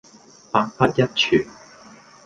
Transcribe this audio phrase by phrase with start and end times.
[0.03, 0.07] 百不
[0.99, 1.45] 一存